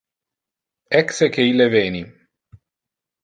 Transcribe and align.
Ecce 0.99 1.27
que 1.35 1.45
ille 1.51 1.67
veni. 1.75 2.03